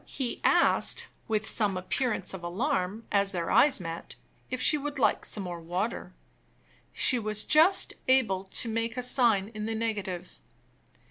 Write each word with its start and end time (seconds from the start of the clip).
He 0.07 0.41
asked, 0.43 1.05
with 1.27 1.47
some 1.47 1.77
appearance 1.77 2.33
of 2.33 2.41
alarm, 2.43 3.05
as 3.11 3.29
their 3.31 3.51
eyes 3.51 3.79
met, 3.79 4.15
if 4.49 4.59
she 4.59 4.75
would 4.75 4.97
like 4.97 5.25
some 5.25 5.43
more 5.43 5.59
water. 5.61 6.15
She 6.91 7.19
was 7.19 7.45
just 7.45 7.93
able 8.07 8.45
to 8.45 8.67
make 8.67 8.97
a 8.97 9.03
sign 9.03 9.49
in 9.49 9.67
the 9.67 9.75
negative. 9.75 10.39